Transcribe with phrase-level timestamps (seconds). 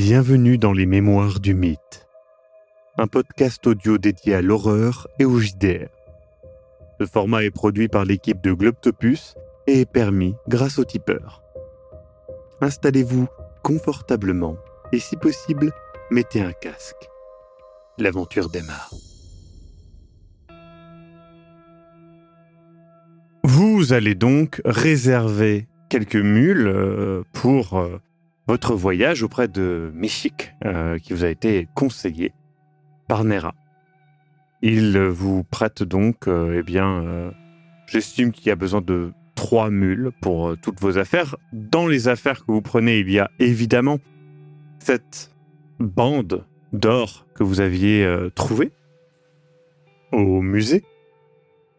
[0.00, 2.06] Bienvenue dans les Mémoires du Mythe,
[2.98, 5.88] un podcast audio dédié à l'horreur et au JDR.
[7.00, 9.34] Ce format est produit par l'équipe de Globtopus
[9.66, 11.42] et est permis grâce au tipeur.
[12.60, 13.26] Installez-vous
[13.64, 14.56] confortablement
[14.92, 15.72] et si possible,
[16.12, 17.08] mettez un casque.
[17.98, 18.94] L'aventure démarre.
[23.42, 28.00] Vous allez donc réserver quelques mules euh, pour euh,
[28.48, 29.92] votre voyage auprès de
[30.64, 32.32] euh, qui vous a été conseillé
[33.06, 33.54] par Nera.
[34.62, 37.30] Il vous prête donc, euh, eh bien, euh,
[37.86, 41.36] j'estime qu'il y a besoin de trois mules pour toutes vos affaires.
[41.52, 43.98] Dans les affaires que vous prenez, il y a évidemment
[44.78, 45.30] cette
[45.78, 48.72] bande d'or que vous aviez trouvée
[50.10, 50.82] au musée.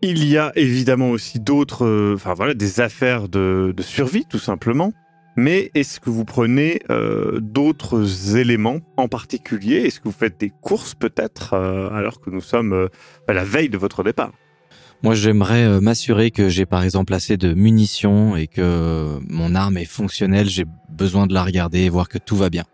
[0.02, 4.94] Il y a évidemment aussi d'autres, enfin voilà, des affaires de survie tout simplement.
[5.39, 9.77] Mais est-ce que vous prenez euh, d'autres éléments en particulier?
[9.77, 12.87] Est-ce que vous faites des courses peut-être euh, alors que nous sommes euh,
[13.26, 14.34] à la veille de votre départ?
[15.01, 19.85] Moi, j'aimerais m'assurer que j'ai par exemple assez de munitions et que mon arme est
[19.85, 20.49] fonctionnelle.
[20.49, 22.65] J'ai besoin de la regarder et voir que tout va bien.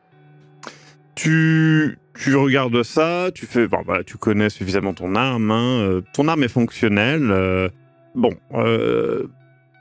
[1.13, 5.51] Tu, tu regardes ça, tu fais, bon, tu connais suffisamment ton arme.
[5.51, 7.69] Hein, ton arme est fonctionnelle.
[8.15, 8.31] bon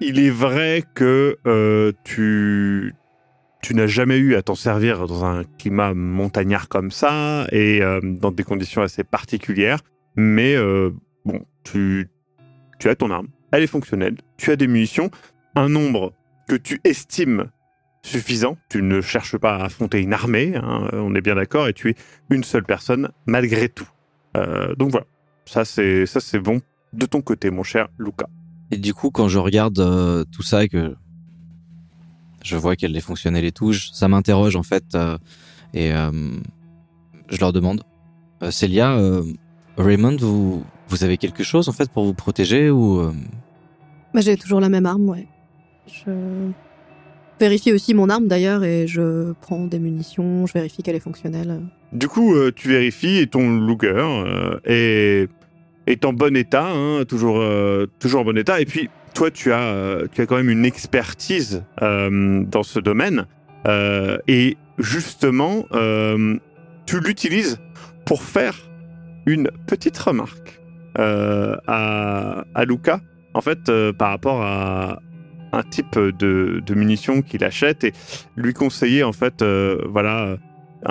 [0.01, 2.95] il est vrai que euh, tu,
[3.63, 8.01] tu n'as jamais eu à t'en servir dans un climat montagnard comme ça et euh,
[8.03, 9.81] dans des conditions assez particulières.
[10.17, 10.91] Mais euh,
[11.25, 12.09] bon, tu,
[12.79, 15.11] tu as ton arme, elle est fonctionnelle, tu as des munitions,
[15.55, 16.13] un nombre
[16.49, 17.51] que tu estimes
[18.03, 18.59] suffisant.
[18.69, 21.91] Tu ne cherches pas à affronter une armée, hein, on est bien d'accord, et tu
[21.91, 21.95] es
[22.31, 23.89] une seule personne malgré tout.
[24.77, 25.07] donc voilà,
[25.47, 26.61] ça c'est ça c'est bon
[26.93, 28.27] de ton côté, mon cher Luca.
[28.71, 30.95] Et du coup, quand je regarde euh, tout ça et que
[32.43, 34.85] je vois qu'elle est fonctionnelle et tout, ça m'interroge en fait.
[34.95, 35.19] Euh,
[35.73, 36.11] et euh,
[37.29, 37.83] je leur demande
[38.51, 38.99] Célia,
[39.79, 43.11] Raymond, vous, vous avez quelque chose en fait pour vous protéger ou
[44.13, 45.27] bah, J'ai toujours la même arme, ouais.
[45.87, 46.51] Je
[47.41, 51.63] vérifie aussi mon arme d'ailleurs et je prends des munitions, je vérifie qu'elle est fonctionnelle.
[51.93, 55.31] Du coup, tu vérifies et ton Luger est
[55.87, 58.61] est en bon état, hein, toujours, euh, toujours en bon état.
[58.61, 62.81] Et puis, toi, tu as, euh, tu as quand même une expertise euh, dans ce
[62.81, 63.27] domaine.
[64.29, 65.67] et justement,
[66.87, 67.59] tu l'utilises
[68.05, 68.55] pour faire
[69.25, 70.61] une petite remarque
[70.97, 73.01] à, à Luca,
[73.33, 75.01] en fait, par rapport à
[75.53, 77.93] un type de, de munitions qu'il achète et
[78.37, 79.43] lui conseiller, en fait,
[79.89, 80.37] voilà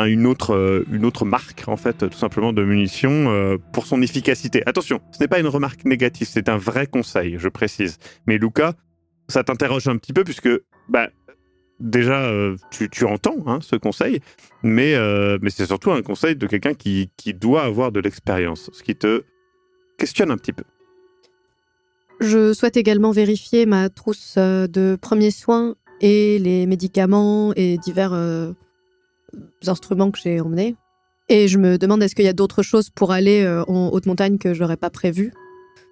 [0.01, 4.01] une autre, euh, une autre marque, en fait, tout simplement de munitions euh, pour son
[4.01, 4.63] efficacité.
[4.65, 7.97] Attention, ce n'est pas une remarque négative, c'est un vrai conseil, je précise.
[8.25, 8.73] Mais Luca,
[9.27, 10.49] ça t'interroge un petit peu puisque,
[10.89, 11.09] bah,
[11.79, 14.19] déjà, euh, tu, tu, entends hein, ce conseil,
[14.63, 14.95] mais,
[15.41, 18.95] mais c'est surtout un conseil de quelqu'un qui, qui doit avoir de l'expérience, ce qui
[18.95, 19.23] te
[19.97, 20.63] questionne un petit peu.
[22.19, 28.13] Je souhaite également vérifier ma trousse de premiers soins et les médicaments et divers
[29.67, 30.75] instruments que j'ai emmenés.
[31.29, 34.05] Et je me demande est-ce qu'il y a d'autres choses pour aller euh, en haute
[34.05, 35.31] montagne que j'aurais pas prévu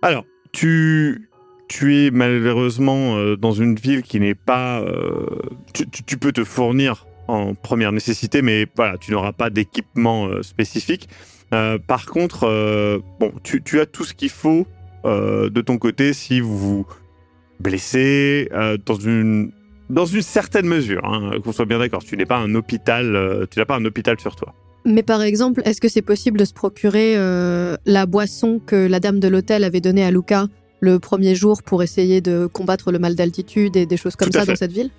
[0.02, 1.29] Alors, tu,
[1.69, 4.81] tu es malheureusement euh, dans une ville qui n'est pas.
[4.81, 5.25] Euh,
[5.74, 11.08] tu, peux te fournir en première nécessité, mais voilà, tu n'auras pas d'équipement spécifique.
[11.88, 14.68] par contre, bon, tu, tu, as tout ce qu'il faut
[15.06, 16.85] de ton côté si vous vous
[17.59, 18.50] blessez
[18.85, 19.53] dans une
[19.91, 22.03] dans une certaine mesure, hein, qu'on soit bien d'accord.
[22.03, 24.53] Tu n'es pas un hôpital, euh, tu n'as pas un hôpital sur toi.
[24.85, 29.00] Mais par exemple, est-ce que c'est possible de se procurer euh, la boisson que la
[29.00, 30.47] dame de l'hôtel avait donnée à Luca
[30.79, 34.46] le premier jour pour essayer de combattre le mal d'altitude et des choses comme ça
[34.46, 34.90] dans cette ville?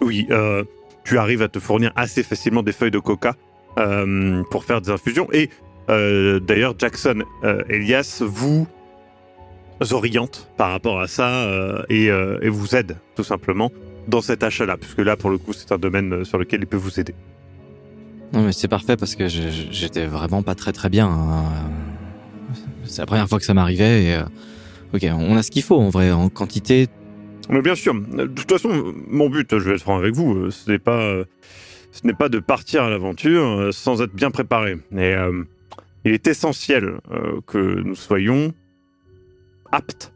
[0.00, 0.62] Oui, euh,
[1.02, 3.34] tu arrives à te fournir assez facilement des feuilles de coca
[4.50, 5.28] pour faire des infusions.
[5.32, 5.50] Et
[5.88, 7.24] d'ailleurs, Jackson,
[7.68, 8.66] Elias, vous
[9.90, 13.70] oriente par rapport à ça et, et vous aide tout simplement
[14.08, 16.66] dans cet achat-là, puisque là, pour le coup, c'est un domaine euh, sur lequel il
[16.66, 17.14] peut vous aider.
[18.32, 21.08] Non, mais c'est parfait parce que j'étais vraiment pas très très bien.
[21.08, 21.44] Hein.
[22.84, 24.04] C'est la première fois que ça m'arrivait.
[24.04, 24.22] Et, euh,
[24.94, 26.88] ok, on a ce qu'il faut en vrai, en quantité.
[27.48, 27.94] Mais bien sûr.
[27.94, 31.22] De toute façon, mon but, je vais être franc avec vous, euh, ce n'est pas,
[31.92, 34.76] ce n'est pas de partir à l'aventure sans être bien préparé.
[34.96, 35.14] Et
[36.04, 36.98] il est essentiel
[37.46, 38.52] que nous soyons
[39.72, 40.12] aptes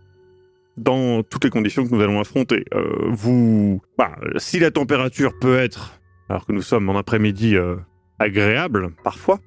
[0.77, 2.65] dans toutes les conditions que nous allons affronter.
[2.75, 7.77] Euh, vous, bah, si la température peut être, alors que nous sommes en après-midi euh,
[8.19, 9.41] agréable parfois,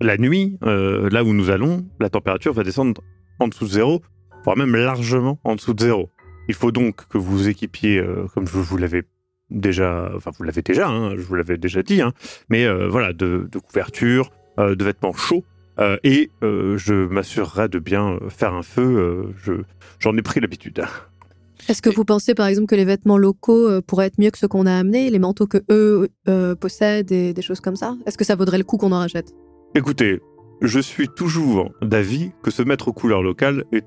[0.00, 3.00] la nuit, euh, là où nous allons, la température va descendre
[3.38, 4.02] en dessous de zéro,
[4.44, 6.10] voire même largement en dessous de zéro.
[6.48, 8.04] Il faut donc que vous équipiez,
[8.34, 9.04] comme je vous l'avais
[9.48, 12.12] déjà, enfin vous l'avez déjà, hein, je vous l'avais déjà dit, hein,
[12.50, 15.42] mais voilà, de, de couverture, de vêtements chauds,
[15.78, 18.82] euh, et euh, je m'assurerai de bien faire un feu.
[18.82, 19.52] euh, je,
[19.98, 20.84] j'en ai pris l'habitude.
[21.68, 24.38] Est-ce que vous pensez par exemple que les vêtements locaux euh, pourraient être mieux que
[24.38, 27.96] ceux qu'on a amenés, les manteaux que eux euh, possèdent et des choses comme ça?
[28.06, 29.32] Est-ce que ça vaudrait le coup qu'on en rachète?
[29.74, 30.20] Écoutez,
[30.60, 33.84] je suis toujours d'avis que se mettre aux couleurs locales est,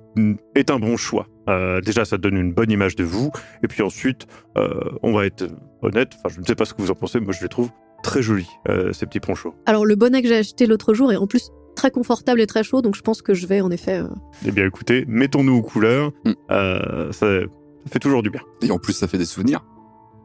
[0.55, 1.27] est un bon choix.
[1.49, 3.31] Euh, déjà, ça donne une bonne image de vous,
[3.63, 4.25] et puis ensuite,
[4.57, 4.69] euh,
[5.03, 5.45] on va être
[5.81, 6.13] honnête.
[6.17, 7.69] Enfin, je ne sais pas ce que vous en pensez, moi je les trouve
[8.03, 9.53] très jolis euh, ces petits ponchos.
[9.65, 12.63] Alors le bonnet que j'ai acheté l'autre jour est en plus très confortable et très
[12.63, 13.99] chaud, donc je pense que je vais en effet.
[13.99, 14.07] euh,
[14.45, 16.11] Eh bien, écoutez, mettons-nous aux couleurs.
[16.25, 16.31] Mm.
[16.51, 18.41] Euh, ça, ça fait toujours du bien.
[18.61, 19.63] Et en plus, ça fait des souvenirs.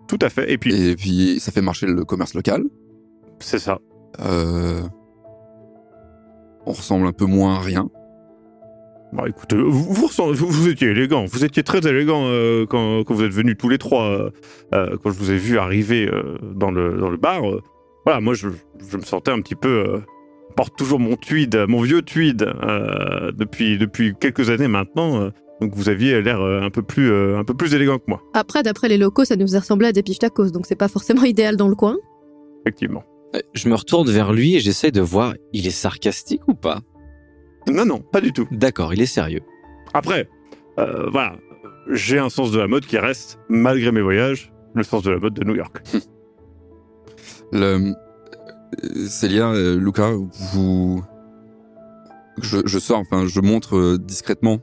[0.09, 0.51] Tout à fait.
[0.53, 2.65] Et puis, Et puis, ça fait marcher le commerce local.
[3.39, 3.79] c'est ça.
[4.21, 4.83] Euh,
[6.67, 7.89] On ressemble un peu moins à rien.
[9.13, 11.25] Bon, écoutez, vous, vous, ressent- vous- vous étiez élégant.
[11.27, 14.05] Vous étiez très élégant euh, quand, quand vous êtes venus tous les trois.
[14.05, 14.31] euh,
[14.75, 17.45] euh, quand je vous ai vu arriver euh, dans, le, dans le bar.
[17.49, 17.61] euh,
[18.07, 18.49] voilà, moi, je,
[18.91, 20.03] je me sentais un petit peu.
[20.53, 25.23] Je porte toujours mon tweed, mon vieux tweed, euh, depuis, depuis quelques années maintenant.
[25.23, 25.31] euh,
[25.63, 28.21] donc vous aviez l'air euh, un peu plus euh, un peu plus élégant que moi,
[28.35, 31.25] Après, d'après les locaux, ça nous a ressemblé à des tacos, donc c'est pas forcément
[31.35, 31.97] idéal dans le coin.
[32.67, 33.03] effectivement.
[33.55, 36.81] Je me retourne vers lui et j'essaie de voir, il est sarcastique ou pas?
[37.67, 38.47] Non, non, pas du tout.
[38.51, 39.41] D'accord, il est sérieux.
[39.95, 40.29] Après,
[40.79, 41.37] euh, voilà,
[41.91, 45.19] j'ai un sens de la mode qui reste, malgré mes voyages, le sens de la
[45.19, 45.81] mode de New York.
[47.53, 47.95] Le...
[49.07, 50.13] Célia, euh, Luca,
[50.53, 51.03] vous...
[52.41, 54.59] Je, je sors, enfin, je montre euh, discrètement.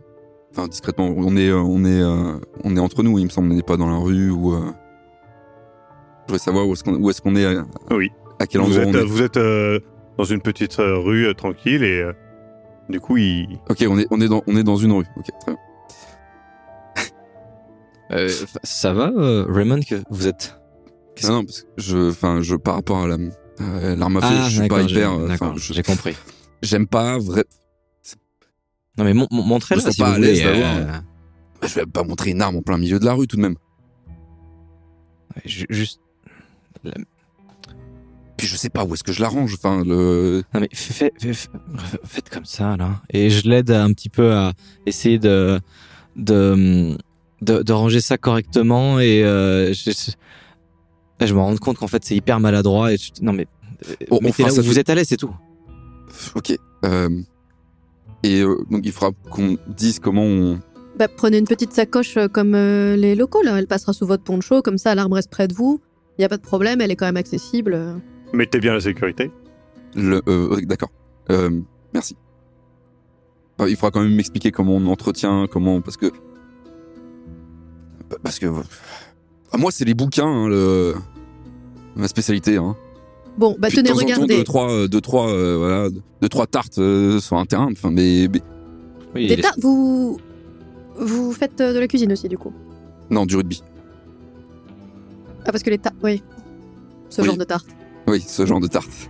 [0.52, 3.52] Enfin, discrètement, on est, euh, on est, euh, on est entre nous, il me semble,
[3.52, 4.54] on n'est pas dans la rue ou...
[4.56, 4.62] euh,
[6.22, 8.10] Je voudrais savoir où est-ce qu'on est, qu'on est, à, Oui.
[8.40, 9.06] à quel Vous endroit êtes, on est.
[9.06, 9.80] vous êtes euh,
[10.18, 12.14] dans une petite euh, rue euh, tranquille et euh,
[12.90, 13.60] du coup, il...
[13.70, 15.06] Ok, on est, on, est dans, on est dans une rue.
[15.16, 15.62] Ok, très bien.
[18.12, 18.28] Euh,
[18.64, 20.60] ça va, euh, Raymond, que vous êtes...
[21.26, 23.18] Non, non, parce que je, enfin, je, par rapport à la,
[23.60, 24.90] à l'arme à feu, je suis pas Ah, d'accord, hyper.
[24.90, 26.16] j'ai- euh, d'accord, je- j'ai compris.
[26.62, 27.44] J'aime pas vrai.
[28.98, 30.42] Non mais mon- mon- montrez-la si pas vous à voulez.
[30.46, 30.86] euh,
[31.64, 33.56] Je vais pas montrer une arme en plein milieu de la rue tout de même.
[35.46, 36.02] ju- juste...
[38.38, 39.54] Puis je sais pas où est-ce que je l'arrange.
[39.56, 40.44] Enfin, le.
[40.54, 41.50] Non mais fait- fait- fait-
[42.06, 43.02] faites comme ça là.
[43.10, 44.54] Et je l'aide un petit peu à
[44.86, 45.60] essayer de
[46.16, 46.98] de
[47.42, 49.92] de, de ranger ça correctement et euh, je,
[51.22, 53.48] je, je me rends compte qu'en fait c'est hyper maladroit et non mais
[53.90, 55.34] euh, On- on mettez fera là où vous êtes à l'aise c'est tout.
[56.36, 56.58] Ok.
[56.86, 57.10] Euh,
[58.24, 60.60] et euh, donc il faudra qu'on dise comment on.
[60.98, 63.58] Bah, prenez une petite sacoche euh, comme euh, les locaux, là.
[63.58, 65.80] Elle passera sous votre poncho, comme ça, l'arme reste près de vous.
[66.18, 67.78] Il n'y a pas de problème, elle est quand même accessible.
[68.34, 69.32] mettez bien la sécurité.
[69.98, 70.90] Euh, D'accord.
[71.32, 71.62] Euh,
[71.94, 72.18] merci.
[73.66, 76.12] Il faudra quand même m'expliquer comment on entretient, comment parce que
[78.24, 78.48] parce que
[79.52, 80.94] Ah, moi c'est les bouquins, hein, le
[81.96, 82.58] ma spécialité.
[82.58, 82.76] Hein.
[83.38, 84.36] Bon, bah Puis tenez, de temps en temps, regardez.
[84.38, 85.90] deux trois, euh, deux trois, euh, voilà,
[86.22, 87.70] deux trois tartes euh, sur un terrain.
[87.72, 88.42] Enfin, mais, mais-
[89.16, 90.20] Oui, Des tartes, vous...
[90.98, 92.54] vous faites de la cuisine aussi, du coup?
[93.10, 93.64] non du rugby.
[95.46, 96.22] Ah, parce que les tartes, oui.
[97.10, 97.28] Ce Oui.
[97.28, 97.66] genre de tarte.
[98.08, 99.10] Oui, ce genre de tarte.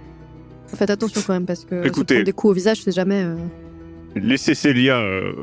[0.68, 2.14] Faites attention quand même, parce que se Écoutez.
[2.16, 3.24] prendre des coups au visage, c'est jamais.
[3.24, 3.36] euh,
[4.16, 5.34] Laissez Célia euh,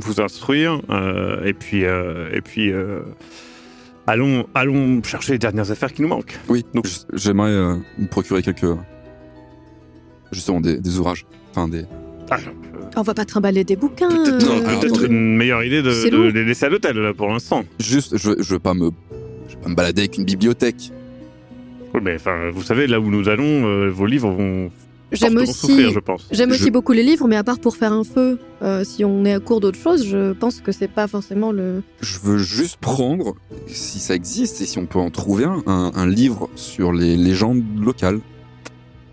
[0.00, 3.00] vous instruire euh, et puis euh, et puis euh,
[4.06, 6.38] allons allons chercher les dernières affaires qui nous manquent.
[6.48, 6.64] Oui.
[6.74, 8.66] Donc- j'aimerais euh, me procurer quelques
[10.32, 11.84] justement des, des ouvrages, enfin des.
[12.30, 12.38] Ah,
[12.96, 14.08] On va pas trimballer des bouquins.
[14.08, 15.06] peut-être euh, attendez.
[15.06, 17.64] une meilleure idée de, les laisser à l'hôtel là pour l'instant.
[17.78, 18.90] Juste, je, je veux pas me,
[19.48, 20.90] je veux pas me balader avec une bibliothèque.
[21.94, 24.70] Oui, mais enfin, vous savez, là où nous allons, euh, vos livres vont
[25.14, 25.34] J'aime
[25.66, 25.76] aussi.
[26.30, 29.32] Je- beaucoup les livres, mais à part pour faire un feu, euh, si on est
[29.34, 31.82] à court d'autre chose, je pense que c'est pas forcément le.
[32.00, 33.34] Je veux juste prendre,
[33.66, 37.16] si ça existe et si on peut en trouver un, un, un livre sur les
[37.16, 38.20] légendes locales.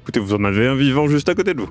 [0.03, 1.70] Écoutez, vous en avez un vivant juste à côté de vous.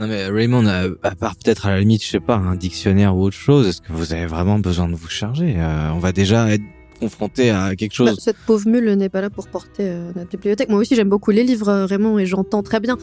[0.00, 3.16] Non mais Raymond, à, à part peut-être à la limite, je sais pas, un dictionnaire
[3.16, 5.54] ou autre chose, est-ce que vous avez vraiment besoin de vous charger?
[5.56, 6.62] Euh, On va déjà être
[7.04, 8.18] confronté à quelque Bah, chose.
[8.20, 10.68] cette pauvre mule n'est pas là pour porter euh, notre bibliothèque.
[10.68, 12.96] Moi aussi, j'aime beaucoup les livres, euh, Raymond, et j'entends très bien.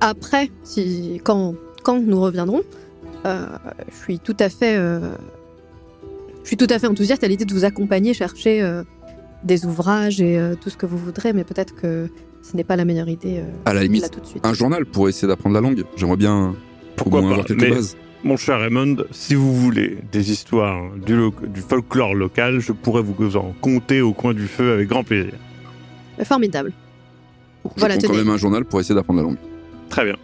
[0.00, 2.62] Après, si quand quand nous reviendrons,
[3.26, 3.46] euh,
[3.90, 4.98] je suis tout à fait, euh,
[6.42, 8.82] je suis tout à fait enthousiaste à l'idée de vous accompagner chercher euh,
[9.44, 12.08] des ouvrages et euh, tout ce que vous voudrez, mais peut-être que
[12.42, 14.44] ce n'est pas la meilleure idée euh, À la là limite, tout de suite.
[14.46, 15.84] un journal pour essayer d'apprendre la langue.
[15.96, 16.54] J'aimerais bien
[16.96, 17.96] Pourquoi au moins pas avoir quelques Mais bases.
[18.26, 23.02] Mon cher Raymond, si vous voulez des histoires du, lo- du folklore local, je pourrais
[23.02, 25.32] vous en conter au coin du feu avec grand plaisir.
[26.24, 26.72] Formidable.
[27.64, 29.36] Je Voilà, prends quand même un journal pour essayer d'apprendre la langue.
[29.88, 30.16] Très bien.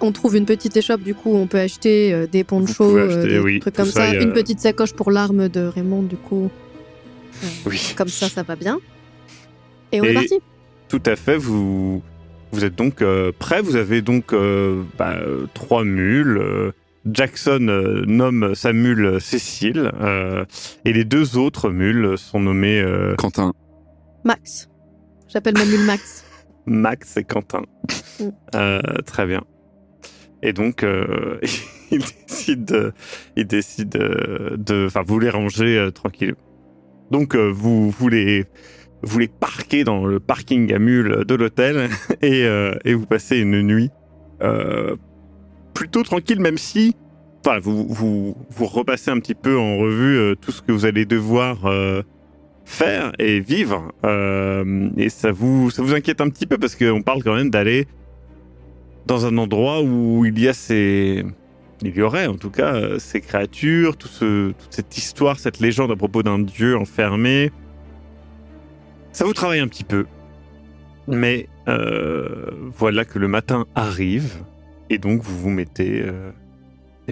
[0.00, 3.38] On trouve une petite échoppe, du coup, on peut acheter euh, des ponchos, euh, des
[3.40, 6.50] oui, trucs comme ça, a- Une petite sacoche pour l'arme de Raymond, du coup.
[7.66, 7.94] Oui.
[7.96, 8.78] Comme ça, ça va bien.
[9.92, 10.38] Et on Et- est parti.
[10.88, 11.36] Tout à fait.
[11.36, 12.02] Vous,
[12.52, 13.62] vous êtes donc euh, prêts?
[13.62, 15.16] Vous avez donc euh, bah,
[15.54, 16.38] trois mules.
[16.38, 16.72] euh,
[17.10, 19.92] Jackson euh, nomme sa mule Cécile.
[20.00, 20.44] euh,
[20.84, 23.52] et les deux autres mules sont nommées euh, Quentin,
[24.24, 24.68] Max.
[25.28, 26.24] J'appelle ma mule Max.
[26.66, 27.62] Max et Quentin.
[28.20, 28.24] Mm.
[28.54, 29.42] Euh, très bien.
[30.42, 31.38] Et donc, euh,
[31.90, 32.92] il décide, de-
[33.36, 36.34] il décide de, enfin, vous les ranger euh, tranquille.
[37.10, 38.44] Donc, euh, vous, vous les,
[39.02, 41.88] vous les parquez dans le parking à mules de l'hôtel
[42.22, 43.90] et, euh, et vous passez une nuit
[44.42, 44.96] euh,
[45.74, 46.94] plutôt tranquille, même si,
[47.44, 51.04] voilà, vous, vous, repassez un petit peu en revue euh, tout ce que vous allez
[51.04, 51.58] devoir
[52.64, 53.92] faire et vivre.
[54.96, 57.86] Et ça vous, ça vous inquiète un petit peu parce qu'on parle quand même d'aller
[59.06, 61.24] dans un endroit où il y a ces.
[61.82, 65.92] Il y aurait en tout cas ces créatures, tout ce, toute cette histoire, cette légende
[65.92, 67.52] à propos d'un dieu enfermé.
[69.18, 70.06] Ça vous travaille un petit peu.
[71.08, 74.44] Mais euh, voilà que le matin arrive
[74.90, 76.30] et donc vous vous mettez euh,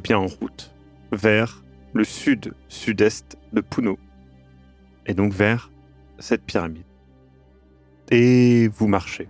[0.05, 0.73] bien en route
[1.11, 3.99] vers le sud-sud-est de Puno
[5.07, 5.73] et donc vers
[6.21, 6.85] cette pyramide.
[8.13, 9.27] Et vous marchez.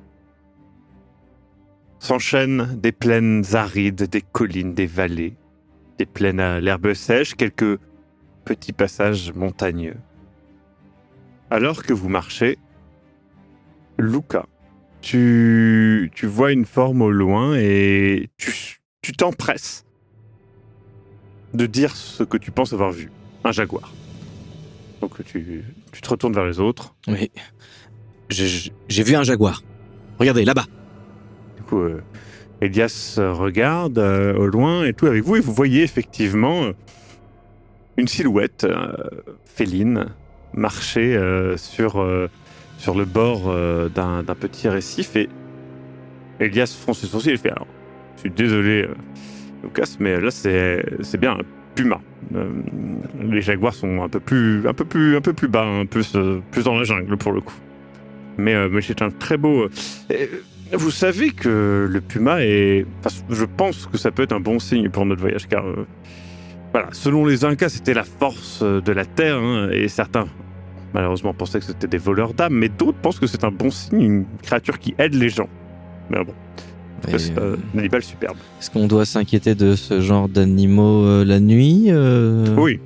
[1.98, 5.34] S'enchaînent des plaines arides, des collines, des vallées,
[5.96, 7.80] des plaines à l'herbe sèche, quelques
[8.44, 9.96] petits passages montagneux.
[11.48, 12.58] Alors que vous marchez,
[13.98, 14.46] Luca,
[15.00, 19.84] tu, tu vois une forme au loin et tu tu t'empresses
[21.54, 23.10] de dire ce que tu penses avoir vu.
[23.44, 23.92] Un jaguar.
[25.00, 26.96] Donc tu, tu te retournes vers les autres.
[27.06, 27.30] Oui.
[28.28, 29.62] J'ai vu un jaguar.
[30.18, 30.66] Regardez, là-bas.
[31.56, 32.02] Du coup, euh,
[32.60, 36.72] Elias regarde euh, au loin et tout avec vous, et vous voyez effectivement euh,
[37.96, 38.92] une silhouette euh,
[39.44, 40.06] féline
[40.54, 41.18] marcher
[41.58, 42.02] sur,
[42.78, 45.16] sur le bord euh, d'un petit récif.
[45.16, 45.28] Et
[46.40, 47.66] Elias fronce ses sourcils et fait Alors,
[48.16, 48.94] je suis désolé, euh,
[49.62, 51.42] Lucas, mais là, c'est bien un
[51.74, 52.00] puma.
[52.34, 52.48] Euh,
[53.22, 55.84] les jaguars sont un peu plus, un peu plus, un peu plus bas, euh,
[56.50, 57.54] plus dans la jungle pour le coup.
[58.38, 59.68] Mais, mais c'est un très beau.
[60.72, 62.84] vous savez que le puma est.
[63.30, 65.64] je pense que ça peut être un bon signe pour notre voyage, car.
[66.72, 70.26] voilà, selon les Incas, c'était la force de la terre, hein, et certains,
[70.94, 74.00] malheureusement, pensaient que c'était des voleurs d'âmes, mais d'autres pensent que c'est un bon signe,
[74.00, 75.48] une créature qui aide les gens.
[76.10, 76.32] Mais bon,
[77.16, 78.36] c'est euh, un animal superbe.
[78.60, 82.80] Est-ce qu'on doit s'inquiéter de ce genre d'animaux euh, la nuit euh Oui.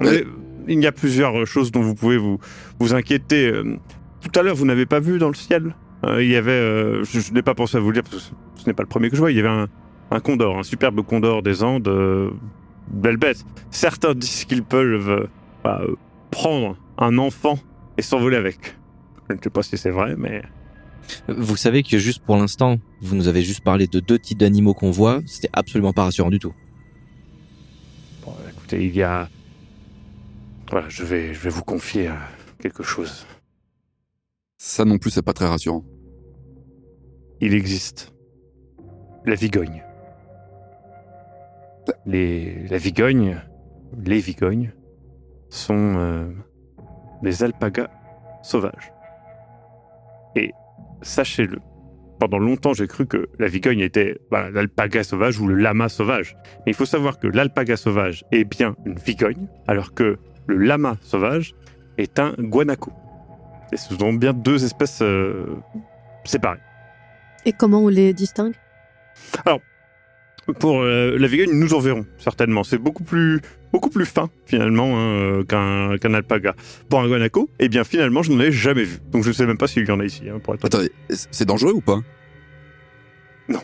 [0.00, 0.24] Mais
[0.68, 2.38] il y a plusieurs choses dont vous pouvez vous,
[2.78, 3.48] vous inquiéter.
[3.48, 3.76] Euh,
[4.20, 5.74] Tout à l'heure, vous n'avez pas vu dans le ciel
[6.06, 8.16] Euh, Il y avait, euh, je, je n'ai pas pensé à vous le dire parce
[8.16, 9.66] que ce- ce n'est pas le premier que je vois, il y avait un,
[10.10, 12.30] un condor, un superbe condor des Andes, euh,
[12.90, 13.44] belle bête.
[13.70, 15.26] Certains disent qu'ils peuvent euh,
[15.64, 15.94] bah, euh,
[16.32, 17.58] prendre un enfant
[17.96, 18.76] et s'envoler avec.
[19.28, 20.42] Je ne sais pas si c'est vrai, mais
[21.28, 24.74] Vous savez que juste pour l'instant, vous nous avez juste parlé de deux types d'animaux
[24.74, 25.20] qu'on voit.
[25.26, 26.54] C'était absolument pas rassurant du tout.
[28.24, 29.28] bon, écoutez, il y a...
[30.70, 32.14] Voilà, je vais, je vais vous confier euh,
[32.58, 33.26] quelque chose.
[34.56, 35.84] ça non plus, c'est pas très rassurant.
[37.40, 38.12] il existe
[39.26, 39.84] la vigogne.
[42.06, 43.40] Les, la vigogne,
[44.04, 44.72] les vigognes,
[45.52, 46.30] sont euh,
[47.22, 47.90] des alpagas
[48.42, 48.92] sauvages.
[50.34, 50.52] Et
[51.02, 51.58] sachez-le,
[52.18, 56.36] pendant longtemps j'ai cru que la vigogne était bah, l'alpaga sauvage ou le lama sauvage.
[56.64, 60.96] Mais il faut savoir que l'alpaga sauvage est bien une vigogne, alors que le lama
[61.02, 61.54] sauvage
[61.98, 62.92] est un guanaco.
[63.72, 65.56] Et ce sont bien deux espèces euh,
[66.24, 66.60] séparées.
[67.44, 68.54] Et comment on les distingue?
[70.58, 72.64] Pour euh, la vigogne, nous en verrons certainement.
[72.64, 73.40] C'est beaucoup plus,
[73.72, 76.54] beaucoup plus fin finalement hein, euh, qu'un qu'un alpaga.
[76.88, 78.98] Pour un guanaco, eh bien finalement, je n'en ai jamais vu.
[79.12, 80.22] Donc je ne sais même pas s'il y en a ici.
[80.28, 80.74] hein, pour être honnête.
[80.74, 80.92] Attendez,
[81.30, 82.00] c'est dangereux ou pas?
[83.48, 83.60] Non.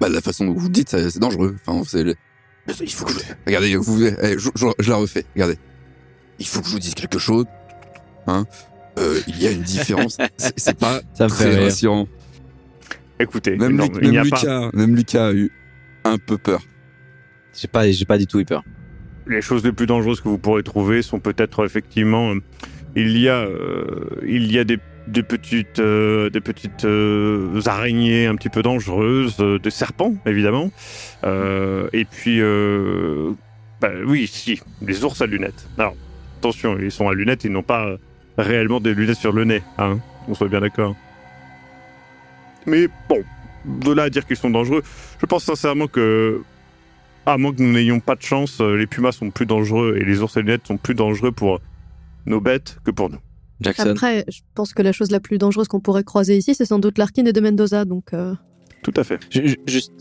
[0.00, 1.56] Bah, la façon dont vous le dites, c'est dangereux.
[1.66, 2.14] Enfin, c'est le-
[2.80, 3.18] Il faut que je...
[3.46, 4.04] Regardez, vous...
[4.06, 5.24] eh, je, je- je la refais.
[5.34, 5.58] Regardez.
[6.38, 7.44] Il faut que je vous dise quelque chose.
[8.28, 8.46] Hein
[8.98, 10.16] Euh, il y a une différence.
[10.36, 12.06] C'est c'est pas Ça très rassurant.
[13.18, 15.50] Écoutez, Même, Lu- pas Lucas, même Lucas a eu
[16.04, 16.62] un peu peur.
[17.54, 18.62] J'ai pas, j'ai pas du tout eu peur.
[19.26, 22.40] les choses les plus dangereuses que vous pourrez trouver sont peut-être effectivement euh,
[22.96, 28.26] il y a euh, il y a des, des petites euh, des petites euh, araignées
[28.26, 30.70] un petit peu dangereuses, euh, des serpents évidemment,
[31.24, 33.32] Euh, et puis euh,
[33.80, 35.68] bah, oui si les ours à lunettes.
[35.78, 35.94] Alors
[36.38, 37.96] attention ils sont à lunettes ils n'ont pas
[38.38, 40.96] réellement des lunettes sur le nez hein on soit bien d'accord.
[42.66, 43.22] Mais bon
[43.64, 44.82] de là à dire qu'ils sont dangereux,
[45.20, 46.40] je pense sincèrement que
[47.26, 50.04] à moins que nous n'ayons pas de chance, euh, les pumas sont plus dangereux et
[50.04, 51.60] les ours à lunettes sont plus dangereux pour
[52.26, 53.18] nos bêtes que pour nous.
[53.60, 53.90] Jackson.
[53.90, 56.78] Après, je pense que la chose la plus dangereuse qu'on pourrait croiser ici, c'est sans
[56.78, 57.84] doute Larkin et de Mendoza.
[57.84, 58.34] Donc, euh,
[58.82, 59.20] Tout à fait.
[59.30, 59.92] Ju- ju- Juste,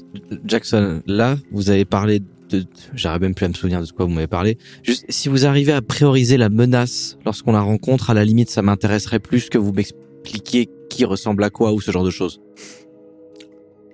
[0.46, 2.64] Jackson, là, vous avez parlé de.
[2.94, 4.58] J'arrive même plus à me souvenir de quoi vous m'avez parlé.
[4.84, 8.62] Juste, si vous arrivez à prioriser la menace lorsqu'on la rencontre, à la limite, ça
[8.62, 12.40] m'intéresserait plus que vous m'expliquiez qui ressemble à quoi ou ce genre de choses.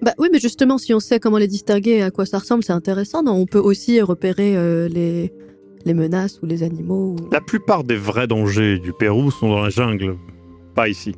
[0.05, 2.63] Bah oui, mais justement, si on sait comment les distinguer et à quoi ça ressemble,
[2.63, 3.23] c'est intéressant.
[3.23, 3.33] Non?
[3.33, 5.33] On peut aussi repérer euh, les
[5.85, 7.15] les menaces ou les animaux.
[7.19, 10.15] ou- La plupart des vrais dangers du Pérou sont dans la jungle,
[10.75, 11.13] pas ici.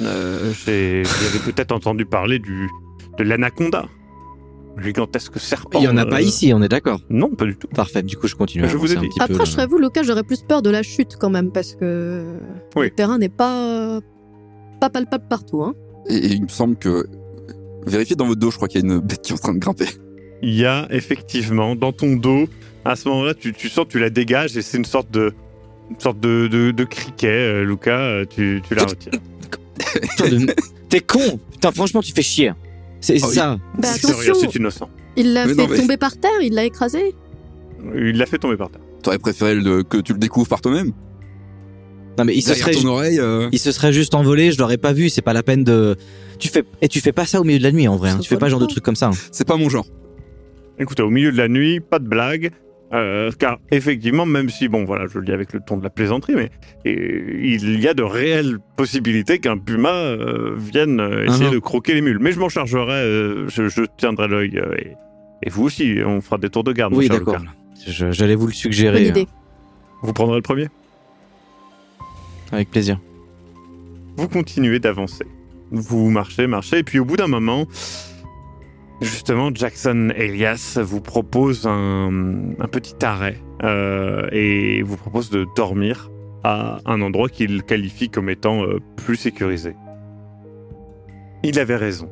[0.00, 1.02] Euh, avez
[1.44, 2.68] peut-être entendu parler du
[3.18, 3.86] de l'anaconda,
[4.78, 5.78] gigantesque serpent.
[5.80, 7.00] Il y en a euh, pas ici, on est d'accord.
[7.10, 7.68] Non, pas du tout.
[7.68, 9.08] Parfait, du coup, je continue à Je vous ai un dit.
[9.08, 9.24] petit peu.
[9.24, 9.44] Après, là.
[9.44, 12.24] je serais vous, Lucas, j'aurais plus peur de la chute quand même parce que
[12.76, 12.86] Oui.
[12.86, 14.00] le terrain n'est pas
[14.80, 15.62] pas palpable partout.
[15.62, 15.74] Hein.
[16.08, 17.06] Et, et il me semble que.
[17.86, 19.54] Vérifiez dans votre dos, je crois qu'il y a une bête qui est en train
[19.54, 19.86] de grimper.
[20.42, 22.48] Il y a effectivement dans ton dos,
[22.84, 25.32] à ce moment-là, tu, tu sens, tu la dégages et c'est une sorte de
[25.90, 29.12] une sorte de, de, de criquet, euh, Lucas, euh, tu, tu la retires.
[30.88, 32.52] T'es con Putain, franchement, tu fais chier.
[33.00, 33.58] C'est Oh, ça.
[33.78, 34.88] Bah, attention, c'est innocent.
[35.16, 37.14] il l'a fait non, mais- tomber par terre, il l'a écrasé.
[37.94, 38.80] Il l'a fait tomber par terre.
[39.02, 40.92] T'aurais préféré le- que tu le découvres par toi-même?
[42.18, 44.58] Non, mais il se Derrière serait, ton oreille euh, il se serait juste envolé, je
[44.58, 45.96] l'aurais pas vu, c'est pas la peine de.
[46.38, 48.18] Tu fais, et tu fais pas ça au milieu de la nuit en vrai, hein.
[48.20, 49.06] Tu fais pas ce genre de truc comme ça.
[49.08, 49.12] hein.
[49.30, 49.86] C'est pas mon genre.
[50.78, 52.50] Écoutez, au milieu de la nuit, pas de blague.
[52.92, 55.88] euh, car effectivement, même si, bon, voilà, je le dis avec le ton de la
[55.90, 56.50] plaisanterie, mais
[56.84, 56.92] et,
[57.42, 62.02] il y a de réelles possibilités qu'un puma euh, vienne euh, essayer de croquer les
[62.02, 62.18] mules.
[62.20, 64.58] Mais je m'en chargerai, euh, je, je tiendrai l'œil.
[64.58, 64.96] euh, et,
[65.46, 66.92] et vous aussi, on fera des tours de garde.
[66.94, 67.38] Oui, d'accord.
[67.86, 68.98] J'allais vous le suggérer.
[69.00, 69.26] Bonne idée.
[70.02, 70.64] Vous prendrez le premier?
[70.64, 70.68] hein,
[72.52, 73.00] avec plaisir.
[74.16, 75.26] Vous continuez d'avancer.
[75.70, 77.66] Vous marchez, marchez, et puis au bout d'un moment,
[79.00, 82.10] justement, Jackson Elias vous propose un,
[82.58, 86.10] un petit arrêt euh, et vous propose de dormir
[86.44, 89.74] à un endroit qu'il qualifie comme étant euh, plus sécurisé.
[91.42, 92.10] Il avait raison.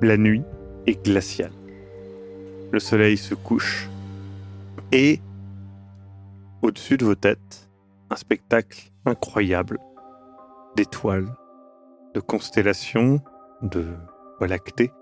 [0.00, 0.42] La nuit
[0.86, 1.52] est glaciale.
[2.72, 3.88] Le soleil se couche
[4.90, 5.20] et
[6.62, 7.70] au-dessus de vos têtes,
[8.10, 9.78] un spectacle incroyable
[10.76, 11.28] d'étoiles,
[12.14, 13.20] de constellations,
[13.62, 13.86] de
[14.38, 14.92] voies lactées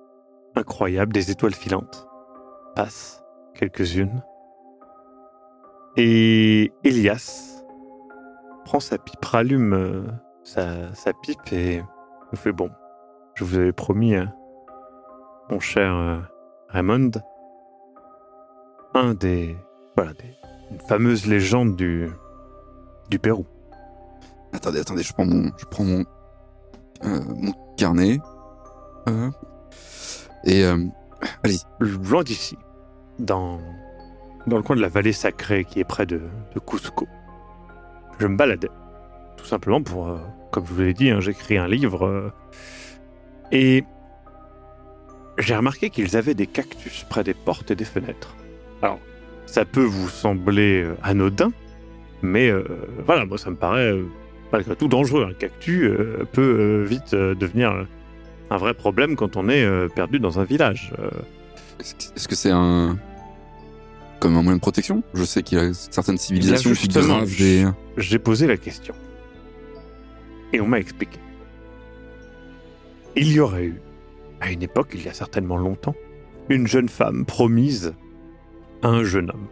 [0.57, 2.09] incroyables, des étoiles filantes
[2.75, 3.23] passent
[3.55, 4.23] quelques-unes.
[5.97, 7.65] Et Elias
[8.65, 10.03] prend sa pipe, rallume euh,
[10.45, 11.83] sa, pipe et
[12.33, 12.71] nous fait bon.
[13.35, 14.33] Je vous avais promis, hein,
[15.51, 16.21] mon cher euh,
[16.69, 17.11] Raymond,
[18.95, 19.57] un des
[19.97, 20.35] voilà des
[23.09, 23.47] du Pérou.
[24.53, 26.05] Attendez, attendez, je prends mon, je prends mon,
[27.05, 28.19] euh, mon carnet.
[29.09, 29.31] Euh,
[30.45, 30.77] et euh,
[31.45, 32.57] allez, loin d'ici,
[33.19, 33.61] dans,
[34.47, 36.21] dans le coin de la vallée sacrée qui est près de,
[36.55, 37.07] de Cusco.
[38.19, 38.71] Je me baladais,
[39.37, 40.19] tout simplement pour, euh,
[40.51, 42.33] comme je vous l'ai dit, hein, j'écris un livre, euh,
[43.53, 43.85] et
[45.39, 48.35] j'ai remarqué qu'ils avaient des cactus près des portes et des fenêtres.
[48.83, 48.99] Alors,
[49.47, 51.51] ça peut vous sembler anodin,
[52.23, 52.53] mais
[53.07, 53.99] voilà, moi ça me paraît
[54.53, 55.27] malgré tout dangereux.
[55.29, 57.87] Un cactus euh, peut euh, vite euh, devenir
[58.51, 60.93] un vrai problème quand on est perdu dans un village.
[61.79, 62.99] Est-ce que- c'est un
[64.19, 65.03] comme un moyen de protection?
[65.15, 67.65] Je sais qu'il y a certaines civilisations qui gravent des.
[67.97, 68.95] j'ai posé la question.
[70.53, 71.19] Et on m'a expliqué.
[73.17, 73.81] Il y aurait eu,
[74.41, 75.95] à une époque, il y a certainement longtemps,
[76.49, 77.95] une jeune femme promise
[78.83, 79.47] à un jeune homme.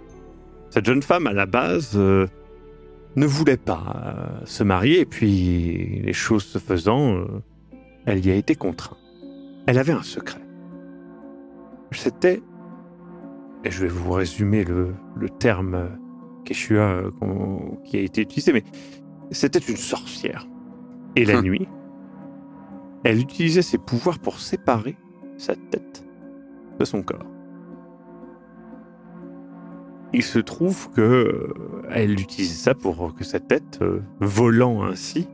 [0.71, 1.99] Cette jeune femme, à la base,
[3.19, 3.83] ne voulait pas
[4.41, 7.27] euh, se marier, et puis, les choses se faisant, euh,
[8.07, 8.99] elle y a été contrainte.
[9.67, 10.41] Elle avait un secret.
[11.93, 12.43] C'était,
[13.65, 15.89] et je vais vous résumer le, le terme euh,
[16.71, 18.65] euh, qu'on- qui a été utilisé, mais
[19.31, 20.47] c'était une sorcière.
[21.17, 21.45] Et la Hum.
[21.45, 21.69] nuit,
[23.05, 24.97] elle utilisait ses pouvoirs pour séparer
[25.37, 26.05] sa tête
[26.79, 27.27] de son corps.
[30.13, 35.29] Il se trouve que euh, elle utilisait ça pour que sa tête, euh, volant ainsi,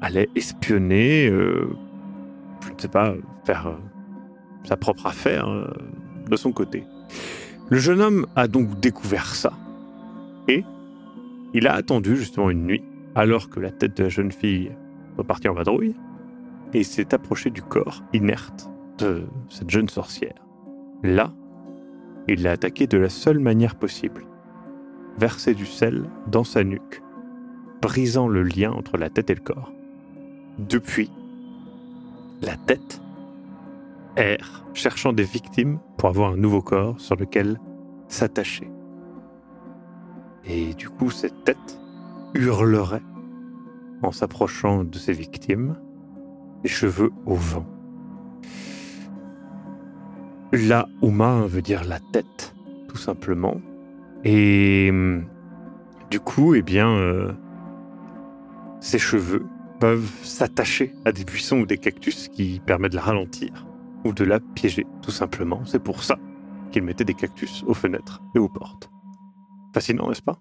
[0.00, 1.68] allait espionner, euh,
[2.66, 3.78] je ne sais pas, faire
[4.64, 5.46] sa propre affaire
[6.28, 6.84] de son côté.
[7.68, 9.52] Le jeune homme a donc découvert ça.
[10.48, 10.64] Et
[11.52, 12.84] il a attendu justement une nuit,
[13.14, 14.72] alors que la tête de la jeune fille
[15.18, 15.94] repartit en vadrouille,
[16.72, 20.34] et s'est approché du corps inerte de cette jeune sorcière.
[21.02, 21.32] Là,
[22.28, 24.24] il l'a attaqué de la seule manière possible.
[25.18, 27.02] Verser du sel dans sa nuque,
[27.80, 29.72] brisant le lien entre la tête et le corps.
[30.58, 31.10] Depuis,
[32.40, 33.00] la tête
[34.16, 37.58] erre, cherchant des victimes pour avoir un nouveau corps sur lequel
[38.08, 38.70] s'attacher.
[40.44, 41.78] Et du coup, cette tête
[42.34, 43.02] hurlerait
[44.02, 45.76] en s'approchant de ses victimes,
[46.64, 47.66] les cheveux au vent.
[50.52, 52.54] La Uma veut dire la tête,
[52.86, 53.58] tout simplement.
[54.22, 55.24] Et hum,
[56.10, 57.32] du coup, eh bien, euh,
[58.78, 59.46] ses cheveux
[59.80, 63.66] peuvent s'attacher à des buissons ou des cactus qui permettent de la ralentir
[64.04, 65.64] ou de la piéger, tout simplement.
[65.64, 66.18] C'est pour ça
[66.70, 68.90] qu'il mettait des cactus aux fenêtres et aux portes.
[69.72, 70.38] Fascinant, n'est-ce pas?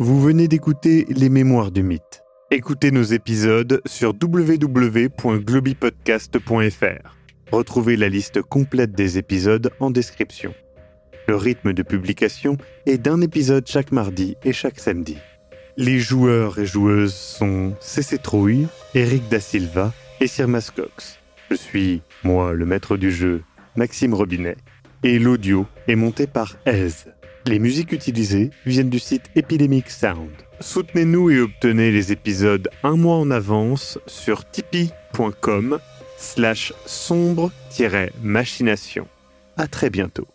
[0.00, 2.23] Vous venez d'écouter Les Mémoires du Mythe.
[2.50, 7.16] Écoutez nos épisodes sur www.globipodcast.fr.
[7.50, 10.54] Retrouvez la liste complète des épisodes en description.
[11.26, 15.16] Le rythme de publication est d'un épisode chaque mardi et chaque samedi.
[15.78, 21.18] Les joueurs et joueuses sont CC Trouille, Eric Da Silva et Sir Mascox.
[21.50, 23.42] Je suis, moi, le maître du jeu,
[23.74, 24.58] Maxime Robinet,
[25.02, 27.06] et l'audio est monté par Aise.
[27.46, 30.43] Les musiques utilisées viennent du site Epidemic Sound.
[30.60, 35.78] Soutenez-nous et obtenez les épisodes un mois en avance sur tipeee.com
[36.16, 39.06] slash sombre-machination.
[39.56, 40.28] À très bientôt.